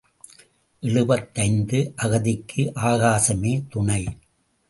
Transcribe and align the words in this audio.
எழுபத்தைந்து 0.83 1.93
அகதிக்கு 1.97 2.71
ஆகாசமே 2.85 3.53
துணை. 3.69 4.01